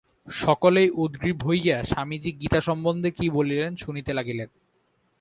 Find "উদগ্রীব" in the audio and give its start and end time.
0.95-1.37